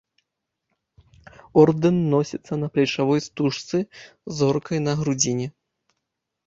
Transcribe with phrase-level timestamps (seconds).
[1.63, 5.47] Ордэн носіцца на плечавой стужцы з зоркай на грудзіне.